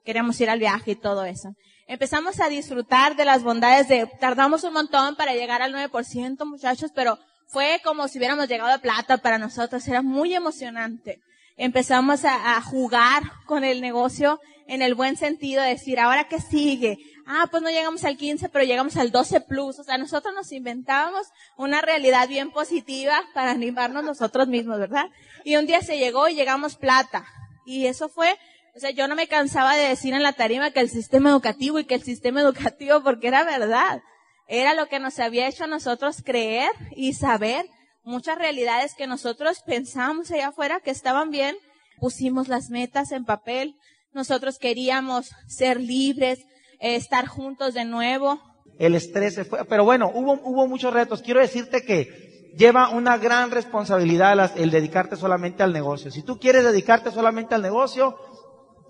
queríamos 0.04 0.40
ir 0.42 0.50
al 0.50 0.60
viaje 0.60 0.92
y 0.92 0.96
todo 0.96 1.24
eso. 1.24 1.54
Empezamos 1.88 2.40
a 2.40 2.50
disfrutar 2.50 3.16
de 3.16 3.26
las 3.26 3.44
bondades 3.44 3.88
de, 3.88 4.08
tardamos 4.20 4.64
un 4.64 4.74
montón 4.74 5.16
para 5.16 5.34
llegar 5.34 5.62
al 5.62 5.74
9%, 5.74 6.46
muchachos, 6.46 6.92
pero 6.94 7.18
fue 7.52 7.82
como 7.84 8.08
si 8.08 8.18
hubiéramos 8.18 8.48
llegado 8.48 8.72
a 8.72 8.78
plata 8.78 9.18
para 9.18 9.38
nosotros, 9.38 9.86
era 9.88 10.02
muy 10.02 10.34
emocionante. 10.34 11.20
Empezamos 11.58 12.24
a, 12.24 12.62
jugar 12.62 13.24
con 13.46 13.66
el 13.66 13.82
negocio 13.82 14.40
en 14.68 14.82
el 14.82 14.96
buen 14.96 15.18
sentido, 15.18 15.62
de 15.62 15.70
decir, 15.70 16.00
ahora 16.00 16.30
qué 16.30 16.40
sigue. 16.40 16.98
Ah, 17.28 17.48
pues 17.52 17.62
no 17.62 17.70
llegamos 17.70 18.06
al 18.06 18.16
15, 18.16 18.48
pero 18.50 18.64
llegamos 18.64 18.96
al 18.96 19.12
12 19.12 19.42
plus. 19.42 19.80
O 19.80 19.84
sea, 19.84 19.98
nosotros 19.98 20.34
nos 20.34 20.52
inventábamos 20.54 21.28
una 21.58 21.82
realidad 21.82 22.30
bien 22.30 22.52
positiva 22.52 23.22
para 23.34 23.52
animarnos 23.52 24.06
nosotros 24.06 24.48
mismos, 24.48 24.80
¿verdad? 24.80 25.10
Y 25.44 25.58
un 25.58 25.68
día 25.68 25.82
se 25.82 25.98
llegó 25.98 26.30
y 26.30 26.36
llegamos 26.36 26.78
plata. 26.78 27.26
Y 27.66 27.86
eso 27.88 28.08
fue, 28.08 28.40
o 28.76 28.80
sea, 28.80 28.92
yo 28.92 29.10
no 29.10 29.16
me 29.16 29.28
cansaba 29.28 29.76
de 29.76 29.90
decir 29.90 30.14
en 30.14 30.24
la 30.24 30.34
tarima 30.34 30.72
que 30.72 30.80
el 30.80 30.90
sistema 30.90 31.32
educativo 31.32 31.80
y 31.80 31.84
que 31.84 31.96
el 31.96 32.04
sistema 32.04 32.40
educativo, 32.40 33.04
porque 33.04 33.28
era 33.28 33.44
verdad. 33.44 34.02
Era 34.48 34.74
lo 34.74 34.88
que 34.88 35.00
nos 35.00 35.20
había 35.20 35.48
hecho 35.48 35.64
a 35.66 35.68
nosotros 35.68 36.22
creer 36.24 36.72
y 36.96 37.14
saber 37.14 37.66
muchas 38.04 38.38
realidades 38.38 38.96
que 38.96 39.08
nosotros 39.08 39.62
pensamos 39.66 40.32
allá 40.32 40.50
afuera 40.50 40.80
que 40.80 40.92
estaban 40.92 41.30
bien. 41.30 41.56
Pusimos 42.00 42.48
las 42.48 42.70
metas 42.70 43.12
en 43.12 43.26
papel. 43.26 43.76
Nosotros 44.14 44.58
queríamos 44.58 45.30
ser 45.48 45.80
libres, 45.80 46.40
eh, 46.80 46.96
estar 46.96 47.28
juntos 47.28 47.74
de 47.74 47.86
nuevo. 47.86 48.40
El 48.80 48.96
estrés 48.96 49.36
se 49.36 49.46
fue. 49.46 49.64
Pero 49.66 49.86
bueno, 49.86 50.12
hubo, 50.14 50.34
hubo 50.44 50.68
muchos 50.68 50.94
retos. 50.94 51.22
Quiero 51.22 51.40
decirte 51.40 51.84
que 51.84 52.54
lleva 52.58 52.90
una 52.90 53.18
gran 53.18 53.52
responsabilidad 53.52 54.58
el 54.58 54.72
dedicarte 54.72 55.16
solamente 55.16 55.64
al 55.64 55.74
negocio. 55.74 56.12
Si 56.12 56.24
tú 56.24 56.40
quieres 56.40 56.64
dedicarte 56.64 57.12
solamente 57.12 57.56
al 57.56 57.62
negocio, 57.62 58.18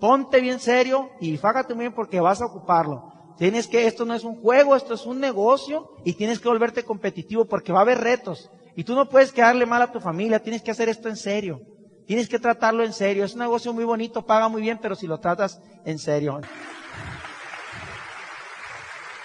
ponte 0.00 0.40
bien 0.40 0.58
serio 0.58 1.10
y 1.20 1.36
fágate 1.36 1.74
bien 1.74 1.94
porque 1.94 2.20
vas 2.20 2.40
a 2.40 2.46
ocuparlo. 2.46 3.12
Tienes 3.42 3.66
que, 3.66 3.88
esto 3.88 4.04
no 4.04 4.14
es 4.14 4.22
un 4.22 4.36
juego, 4.36 4.76
esto 4.76 4.94
es 4.94 5.04
un 5.04 5.18
negocio 5.18 5.88
y 6.04 6.12
tienes 6.12 6.38
que 6.38 6.48
volverte 6.48 6.84
competitivo 6.84 7.44
porque 7.44 7.72
va 7.72 7.80
a 7.80 7.82
haber 7.82 7.98
retos. 7.98 8.48
Y 8.76 8.84
tú 8.84 8.94
no 8.94 9.08
puedes 9.08 9.32
quedarle 9.32 9.66
mal 9.66 9.82
a 9.82 9.90
tu 9.90 9.98
familia, 9.98 10.38
tienes 10.38 10.62
que 10.62 10.70
hacer 10.70 10.88
esto 10.88 11.08
en 11.08 11.16
serio. 11.16 11.60
Tienes 12.06 12.28
que 12.28 12.38
tratarlo 12.38 12.84
en 12.84 12.92
serio. 12.92 13.24
Es 13.24 13.34
un 13.34 13.40
negocio 13.40 13.72
muy 13.72 13.82
bonito, 13.82 14.22
paga 14.22 14.46
muy 14.46 14.62
bien, 14.62 14.78
pero 14.80 14.94
si 14.94 15.08
lo 15.08 15.18
tratas 15.18 15.58
en 15.82 15.98
serio. 15.98 16.40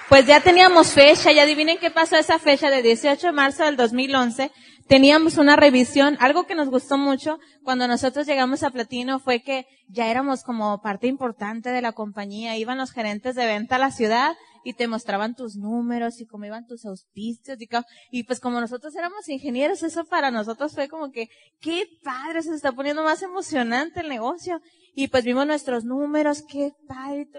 Pues 0.09 0.25
ya 0.25 0.39
teníamos 0.39 0.93
fecha, 0.93 1.33
y 1.33 1.39
adivinen 1.39 1.79
qué 1.79 1.91
pasó 1.91 2.15
esa 2.15 2.39
fecha 2.39 2.69
de 2.69 2.81
18 2.81 3.27
de 3.27 3.33
marzo 3.33 3.65
del 3.65 3.75
2011. 3.75 4.53
Teníamos 4.87 5.37
una 5.37 5.57
revisión. 5.57 6.15
Algo 6.21 6.45
que 6.45 6.55
nos 6.55 6.69
gustó 6.69 6.97
mucho 6.97 7.39
cuando 7.61 7.89
nosotros 7.89 8.25
llegamos 8.25 8.63
a 8.63 8.69
Platino 8.69 9.19
fue 9.19 9.41
que 9.43 9.65
ya 9.89 10.07
éramos 10.09 10.43
como 10.43 10.81
parte 10.81 11.07
importante 11.07 11.71
de 11.71 11.81
la 11.81 11.91
compañía. 11.91 12.55
Iban 12.55 12.77
los 12.77 12.93
gerentes 12.93 13.35
de 13.35 13.47
venta 13.47 13.75
a 13.75 13.79
la 13.79 13.91
ciudad 13.91 14.37
y 14.63 14.75
te 14.75 14.87
mostraban 14.87 15.35
tus 15.35 15.57
números 15.57 16.21
y 16.21 16.25
cómo 16.25 16.45
iban 16.45 16.65
tus 16.65 16.85
auspicios 16.85 17.57
y, 17.59 17.67
y 18.09 18.23
pues 18.23 18.39
como 18.39 18.61
nosotros 18.61 18.95
éramos 18.95 19.27
ingenieros, 19.27 19.83
eso 19.83 20.05
para 20.05 20.31
nosotros 20.31 20.73
fue 20.73 20.87
como 20.87 21.11
que, 21.11 21.27
qué 21.59 21.83
padre, 22.01 22.43
se 22.43 22.55
está 22.55 22.71
poniendo 22.71 23.03
más 23.03 23.21
emocionante 23.23 23.99
el 23.99 24.07
negocio. 24.07 24.61
Y 24.99 25.09
pues 25.09 25.23
vimos 25.25 25.45
nuestros 25.45 25.85
números, 25.85 26.41
qué 26.49 26.73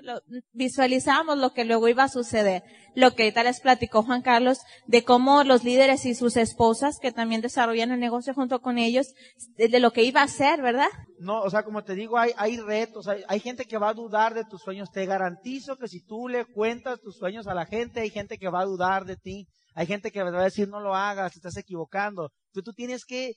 lo, 0.02 0.22
visualizamos 0.52 1.36
lo 1.38 1.52
que 1.54 1.64
luego 1.64 1.88
iba 1.88 2.04
a 2.04 2.08
suceder. 2.08 2.62
Lo 2.94 3.16
que 3.16 3.24
ahorita 3.24 3.42
les 3.42 3.58
platicó 3.60 4.04
Juan 4.04 4.22
Carlos 4.22 4.60
de 4.86 5.02
cómo 5.02 5.42
los 5.42 5.64
líderes 5.64 6.06
y 6.06 6.14
sus 6.14 6.36
esposas 6.36 7.00
que 7.00 7.10
también 7.10 7.40
desarrollan 7.40 7.90
el 7.90 7.98
negocio 7.98 8.32
junto 8.32 8.60
con 8.60 8.78
ellos, 8.78 9.12
de, 9.56 9.80
lo 9.80 9.90
que 9.90 10.04
iba 10.04 10.22
a 10.22 10.28
ser, 10.28 10.62
¿verdad? 10.62 10.86
No, 11.18 11.40
o 11.40 11.50
sea, 11.50 11.64
como 11.64 11.82
te 11.82 11.96
digo, 11.96 12.16
hay, 12.16 12.30
hay 12.36 12.58
retos, 12.58 13.08
hay, 13.08 13.24
hay 13.26 13.40
gente 13.40 13.64
que 13.64 13.76
va 13.76 13.88
a 13.88 13.94
dudar 13.94 14.34
de 14.34 14.44
tus 14.44 14.62
sueños. 14.62 14.92
Te 14.92 15.04
garantizo 15.04 15.76
que 15.76 15.88
si 15.88 16.00
tú 16.04 16.28
le 16.28 16.44
cuentas 16.44 17.00
tus 17.00 17.16
sueños 17.16 17.48
a 17.48 17.54
la 17.54 17.66
gente, 17.66 18.02
hay 18.02 18.10
gente 18.10 18.38
que 18.38 18.50
va 18.50 18.60
a 18.60 18.66
dudar 18.66 19.04
de 19.04 19.16
ti. 19.16 19.48
Hay 19.74 19.88
gente 19.88 20.12
que 20.12 20.22
va 20.22 20.28
a 20.28 20.44
decir 20.44 20.68
no 20.68 20.78
lo 20.78 20.94
hagas, 20.94 21.34
estás 21.34 21.56
equivocando. 21.56 22.30
Tú, 22.52 22.62
tú 22.62 22.72
tienes 22.72 23.04
que 23.04 23.32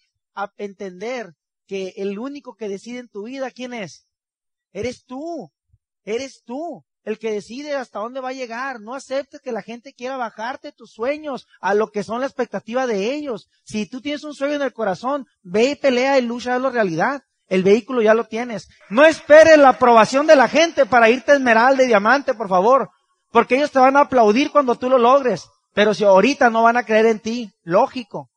entender 0.58 1.34
que 1.66 1.94
el 1.96 2.20
único 2.20 2.54
que 2.54 2.70
decide 2.70 3.00
en 3.00 3.10
tu 3.10 3.24
vida, 3.24 3.50
¿quién 3.50 3.74
es? 3.74 4.06
Eres 4.72 5.06
tú. 5.06 5.52
Eres 6.04 6.44
tú 6.44 6.84
el 7.04 7.18
que 7.18 7.32
decide 7.32 7.76
hasta 7.76 8.00
dónde 8.00 8.20
va 8.20 8.30
a 8.30 8.34
llegar. 8.34 8.80
No 8.80 8.94
aceptes 8.94 9.42
que 9.42 9.52
la 9.52 9.62
gente 9.62 9.94
quiera 9.94 10.18
bajarte 10.18 10.72
tus 10.72 10.92
sueños 10.92 11.48
a 11.60 11.74
lo 11.74 11.92
que 11.92 12.04
son 12.04 12.22
la 12.22 12.28
expectativa 12.28 12.88
de 12.88 13.14
ellos. 13.14 13.50
Si 13.64 13.86
tú 13.86 14.02
tienes 14.02 14.24
un 14.24 14.34
sueño 14.34 14.56
en 14.56 14.62
el 14.62 14.74
corazón, 14.74 15.28
ve 15.42 15.72
y 15.72 15.76
pelea 15.76 16.18
y 16.20 16.22
lucha 16.22 16.58
la 16.60 16.70
realidad. 16.70 17.24
El 17.48 17.64
vehículo 17.64 18.02
ya 18.02 18.14
lo 18.14 18.26
tienes. 18.26 18.70
No 18.90 19.06
esperes 19.06 19.58
la 19.58 19.70
aprobación 19.70 20.26
de 20.26 20.36
la 20.36 20.48
gente 20.48 20.86
para 20.86 21.10
irte 21.10 21.32
a 21.32 21.36
esmeralda 21.36 21.84
y 21.84 21.88
diamante, 21.88 22.34
por 22.34 22.48
favor. 22.48 22.90
Porque 23.32 23.58
ellos 23.58 23.72
te 23.72 23.80
van 23.80 23.98
a 23.98 24.02
aplaudir 24.02 24.52
cuando 24.52 24.76
tú 24.76 24.90
lo 24.90 24.98
logres. 24.98 25.50
Pero 25.74 25.94
si 25.94 26.04
ahorita 26.04 26.50
no 26.50 26.64
van 26.64 26.78
a 26.78 26.84
creer 26.84 27.08
en 27.08 27.20
ti, 27.20 27.52
lógico. 27.64 28.30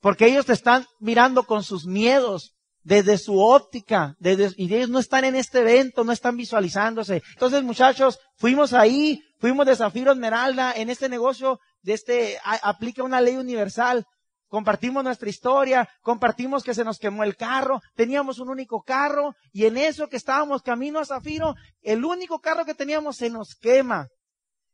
Porque 0.00 0.26
ellos 0.26 0.46
te 0.46 0.52
están 0.52 0.86
mirando 0.98 1.44
con 1.44 1.62
sus 1.62 1.86
miedos, 1.86 2.54
desde 2.84 3.16
su 3.18 3.40
óptica, 3.40 4.14
desde, 4.18 4.52
y 4.56 4.72
ellos 4.72 4.90
no 4.90 4.98
están 4.98 5.24
en 5.24 5.34
este 5.34 5.60
evento, 5.60 6.04
no 6.04 6.12
están 6.12 6.36
visualizándose. 6.36 7.22
Entonces, 7.32 7.62
muchachos, 7.62 8.20
fuimos 8.36 8.74
ahí, 8.74 9.22
fuimos 9.38 9.66
de 9.66 9.74
Zafiro 9.74 10.12
Esmeralda, 10.12 10.72
en 10.76 10.90
este 10.90 11.08
negocio, 11.08 11.58
de 11.82 11.94
este, 11.94 12.38
aplica 12.44 13.02
una 13.02 13.20
ley 13.20 13.36
universal. 13.36 14.04
Compartimos 14.48 15.02
nuestra 15.02 15.28
historia, 15.28 15.88
compartimos 16.02 16.62
que 16.62 16.74
se 16.74 16.84
nos 16.84 16.98
quemó 16.98 17.24
el 17.24 17.36
carro, 17.36 17.80
teníamos 17.96 18.38
un 18.38 18.50
único 18.50 18.82
carro, 18.82 19.34
y 19.50 19.64
en 19.64 19.78
eso 19.78 20.08
que 20.08 20.16
estábamos 20.16 20.62
camino 20.62 21.00
a 21.00 21.06
Zafiro, 21.06 21.54
el 21.80 22.04
único 22.04 22.38
carro 22.38 22.64
que 22.64 22.74
teníamos 22.74 23.16
se 23.16 23.30
nos 23.30 23.56
quema. 23.56 24.08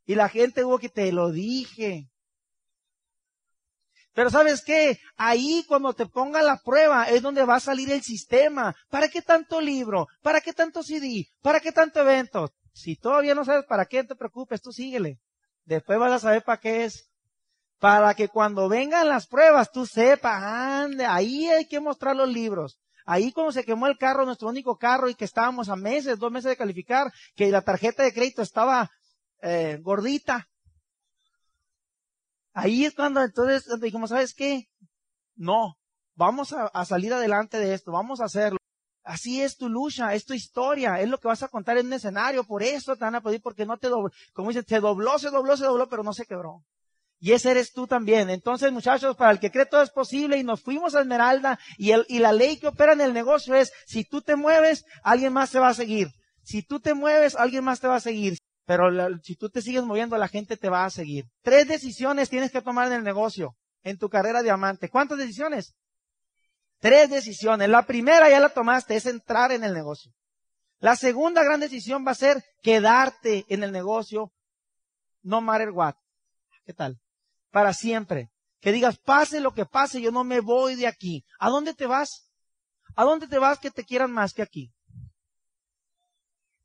Y 0.04 0.16
la 0.16 0.28
gente 0.28 0.64
hubo 0.64 0.78
que 0.78 0.88
te 0.88 1.12
lo 1.12 1.30
dije, 1.30 2.08
pero 4.12 4.30
sabes 4.30 4.62
qué, 4.62 4.98
ahí 5.16 5.64
cuando 5.68 5.92
te 5.92 6.06
ponga 6.06 6.42
la 6.42 6.56
prueba 6.56 7.04
es 7.04 7.22
donde 7.22 7.44
va 7.44 7.56
a 7.56 7.60
salir 7.60 7.90
el 7.92 8.02
sistema. 8.02 8.74
¿Para 8.88 9.08
qué 9.08 9.22
tanto 9.22 9.60
libro? 9.60 10.08
¿Para 10.22 10.40
qué 10.40 10.52
tanto 10.52 10.82
CD? 10.82 11.28
¿Para 11.42 11.60
qué 11.60 11.70
tanto 11.70 12.00
evento? 12.00 12.52
Si 12.72 12.96
todavía 12.96 13.34
no 13.34 13.44
sabes 13.44 13.64
para 13.66 13.86
qué, 13.86 14.02
te 14.04 14.16
preocupes, 14.16 14.60
tú 14.60 14.72
síguele. 14.72 15.20
Después 15.64 15.98
vas 15.98 16.12
a 16.12 16.18
saber 16.18 16.42
para 16.42 16.58
qué 16.58 16.84
es. 16.84 17.08
Para 17.78 18.14
que 18.14 18.28
cuando 18.28 18.68
vengan 18.68 19.08
las 19.08 19.26
pruebas 19.26 19.70
tú 19.70 19.86
sepas, 19.86 20.42
ande, 20.42 21.06
ahí 21.06 21.48
hay 21.48 21.66
que 21.66 21.80
mostrar 21.80 22.16
los 22.16 22.28
libros. 22.28 22.78
Ahí 23.06 23.32
cuando 23.32 23.52
se 23.52 23.64
quemó 23.64 23.86
el 23.86 23.96
carro, 23.96 24.26
nuestro 24.26 24.48
único 24.48 24.76
carro, 24.76 25.08
y 25.08 25.14
que 25.14 25.24
estábamos 25.24 25.68
a 25.68 25.76
meses, 25.76 26.18
dos 26.18 26.30
meses 26.30 26.50
de 26.50 26.56
calificar, 26.56 27.10
que 27.34 27.50
la 27.50 27.62
tarjeta 27.62 28.02
de 28.02 28.12
crédito 28.12 28.42
estaba 28.42 28.90
eh, 29.40 29.78
gordita, 29.80 30.49
Ahí 32.60 32.84
es 32.84 32.94
cuando 32.94 33.22
entonces 33.22 33.64
dijimos, 33.80 34.10
¿sabes 34.10 34.34
qué? 34.34 34.68
No, 35.34 35.78
vamos 36.14 36.52
a, 36.52 36.84
salir 36.84 37.10
adelante 37.10 37.58
de 37.58 37.72
esto, 37.72 37.90
vamos 37.90 38.20
a 38.20 38.26
hacerlo. 38.26 38.58
Así 39.02 39.40
es 39.40 39.56
tu 39.56 39.70
lucha, 39.70 40.14
es 40.14 40.26
tu 40.26 40.34
historia, 40.34 41.00
es 41.00 41.08
lo 41.08 41.16
que 41.16 41.28
vas 41.28 41.42
a 41.42 41.48
contar 41.48 41.78
en 41.78 41.86
un 41.86 41.94
escenario, 41.94 42.44
por 42.44 42.62
eso 42.62 42.96
te 42.96 43.04
van 43.06 43.14
a 43.14 43.22
pedir, 43.22 43.40
porque 43.40 43.64
no 43.64 43.78
te 43.78 43.88
dobló, 43.88 44.10
como 44.34 44.50
dicen, 44.50 44.66
se 44.68 44.78
dobló, 44.78 45.18
se 45.18 45.30
dobló, 45.30 45.56
se 45.56 45.64
dobló, 45.64 45.88
pero 45.88 46.02
no 46.02 46.12
se 46.12 46.26
quebró. 46.26 46.62
Y 47.18 47.32
ese 47.32 47.50
eres 47.52 47.72
tú 47.72 47.86
también. 47.86 48.28
Entonces, 48.28 48.70
muchachos, 48.70 49.16
para 49.16 49.30
el 49.30 49.40
que 49.40 49.50
cree 49.50 49.64
todo 49.64 49.80
es 49.80 49.90
posible 49.90 50.36
y 50.36 50.44
nos 50.44 50.60
fuimos 50.60 50.94
a 50.94 51.00
Esmeralda 51.00 51.58
y, 51.78 51.92
el, 51.92 52.04
y 52.10 52.18
la 52.18 52.32
ley 52.32 52.58
que 52.58 52.68
opera 52.68 52.92
en 52.92 53.00
el 53.00 53.14
negocio 53.14 53.54
es, 53.54 53.72
si 53.86 54.04
tú 54.04 54.20
te 54.20 54.36
mueves, 54.36 54.84
alguien 55.02 55.32
más 55.32 55.50
te 55.50 55.58
va 55.58 55.68
a 55.68 55.74
seguir. 55.74 56.08
Si 56.42 56.62
tú 56.62 56.78
te 56.78 56.92
mueves, 56.92 57.36
alguien 57.36 57.64
más 57.64 57.80
te 57.80 57.88
va 57.88 57.96
a 57.96 58.00
seguir. 58.00 58.36
Pero 58.70 58.88
si 59.24 59.34
tú 59.34 59.50
te 59.50 59.62
sigues 59.62 59.82
moviendo, 59.82 60.16
la 60.16 60.28
gente 60.28 60.56
te 60.56 60.68
va 60.68 60.84
a 60.84 60.90
seguir. 60.90 61.26
Tres 61.42 61.66
decisiones 61.66 62.30
tienes 62.30 62.52
que 62.52 62.62
tomar 62.62 62.86
en 62.86 62.92
el 62.92 63.02
negocio, 63.02 63.56
en 63.82 63.98
tu 63.98 64.08
carrera 64.08 64.42
diamante. 64.42 64.88
¿Cuántas 64.88 65.18
decisiones? 65.18 65.74
Tres 66.78 67.10
decisiones. 67.10 67.68
La 67.68 67.84
primera 67.84 68.30
ya 68.30 68.38
la 68.38 68.50
tomaste, 68.50 68.94
es 68.94 69.06
entrar 69.06 69.50
en 69.50 69.64
el 69.64 69.74
negocio. 69.74 70.12
La 70.78 70.94
segunda 70.94 71.42
gran 71.42 71.58
decisión 71.58 72.06
va 72.06 72.12
a 72.12 72.14
ser 72.14 72.44
quedarte 72.62 73.44
en 73.48 73.64
el 73.64 73.72
negocio, 73.72 74.32
no 75.22 75.40
matter 75.40 75.70
what. 75.70 75.96
¿Qué 76.64 76.72
tal? 76.72 77.00
Para 77.50 77.74
siempre. 77.74 78.30
Que 78.60 78.70
digas, 78.70 78.98
pase 78.98 79.40
lo 79.40 79.52
que 79.52 79.66
pase, 79.66 80.00
yo 80.00 80.12
no 80.12 80.22
me 80.22 80.38
voy 80.38 80.76
de 80.76 80.86
aquí. 80.86 81.24
¿A 81.40 81.50
dónde 81.50 81.74
te 81.74 81.88
vas? 81.88 82.30
¿A 82.94 83.02
dónde 83.02 83.26
te 83.26 83.40
vas 83.40 83.58
que 83.58 83.72
te 83.72 83.82
quieran 83.82 84.12
más 84.12 84.32
que 84.32 84.42
aquí? 84.42 84.72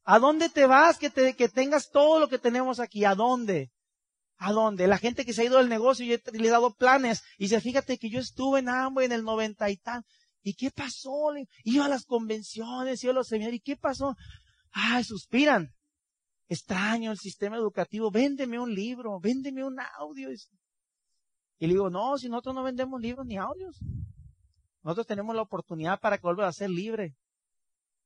¿A 0.06 0.20
dónde 0.20 0.50
te 0.50 0.68
vas 0.68 1.00
que, 1.00 1.10
te, 1.10 1.36
que 1.36 1.50
tengas 1.50 1.90
todo 1.90 2.20
lo 2.20 2.30
que 2.30 2.38
tenemos 2.38 2.80
aquí? 2.80 3.06
¿A 3.06 3.16
dónde? 3.16 3.72
¿A 4.38 4.52
dónde? 4.52 4.86
La 4.86 5.00
gente 5.00 5.26
que 5.26 5.34
se 5.34 5.42
ha 5.42 5.46
ido 5.46 5.58
del 5.58 5.68
negocio, 5.68 6.06
yo 6.06 6.18
le 6.32 6.48
he 6.48 6.52
dado 6.52 6.76
planes. 6.76 7.24
Y 7.40 7.46
dice, 7.46 7.60
fíjate 7.60 7.98
que 7.98 8.10
yo 8.10 8.20
estuve 8.20 8.60
en 8.60 8.70
Amway 8.70 9.08
en 9.08 9.14
el 9.14 9.24
noventa 9.24 9.70
y 9.72 9.78
tal. 9.78 10.06
¿Y 10.44 10.54
qué 10.54 10.70
pasó? 10.70 11.34
Iba 11.64 11.86
a 11.86 11.90
las 11.90 12.06
convenciones, 12.06 13.04
iba 13.04 13.12
a 13.12 13.16
los 13.16 13.28
seminarios. 13.28 13.58
¿Y 13.58 13.62
qué 13.62 13.78
pasó? 13.78 14.16
Ay, 14.72 15.04
suspiran. 15.04 15.74
Extraño 16.48 17.12
el 17.12 17.18
sistema 17.18 17.58
educativo. 17.58 18.12
Véndeme 18.12 18.60
un 18.60 18.76
libro, 18.76 19.20
véndeme 19.20 19.64
un 19.64 19.80
audio. 19.98 20.30
Y 20.32 21.66
le 21.66 21.74
digo, 21.74 21.90
no, 21.90 22.18
si 22.20 22.30
nosotros 22.30 22.54
no 22.54 22.64
vendemos 22.64 23.02
libros 23.02 23.26
ni 23.26 23.38
audios. 23.38 23.80
Nosotros 24.84 25.08
tenemos 25.08 25.36
la 25.36 25.42
oportunidad 25.42 26.00
para 26.00 26.20
que 26.20 26.28
vuelvas 26.28 26.50
a 26.50 26.60
ser 26.60 26.70
libre. 26.70 27.16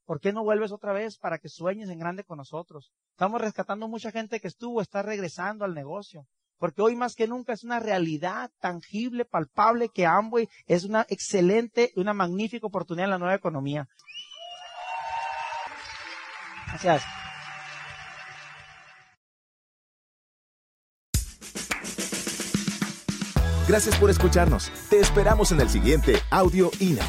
¿Por 0.10 0.20
qué 0.20 0.34
no 0.34 0.44
vuelves 0.44 0.72
otra 0.72 0.92
vez 0.92 1.20
para 1.20 1.38
que 1.38 1.50
sueñes 1.50 1.88
en 1.88 2.00
grande 2.00 2.24
con 2.24 2.40
nosotros? 2.40 2.92
Estamos 3.12 3.40
rescatando 3.40 3.88
mucha 3.88 4.10
gente 4.10 4.40
que 4.40 4.48
estuvo, 4.48 4.82
está 4.82 5.04
regresando 5.04 5.66
al 5.66 5.76
negocio. 5.76 6.26
Porque 6.58 6.82
hoy 6.82 6.96
más 6.96 7.14
que 7.14 7.28
nunca 7.28 7.54
es 7.54 7.64
una 7.64 7.80
realidad 7.80 8.50
tangible, 8.60 9.24
palpable, 9.24 9.90
que 9.90 10.08
Amway 10.08 10.50
es 10.66 10.84
una 10.84 11.06
excelente 11.10 11.92
una 11.96 12.16
magnífica 12.16 12.66
oportunidad 12.66 13.06
en 13.06 13.12
la 13.12 13.20
nueva 13.20 13.36
economía. 13.36 13.88
Gracias. 16.70 17.04
Gracias 23.68 24.00
por 24.00 24.10
escucharnos. 24.10 24.72
Te 24.90 25.00
esperamos 25.00 25.52
en 25.52 25.62
el 25.62 25.70
siguiente 25.70 26.16
Audio 26.32 26.72
INA. 26.80 27.06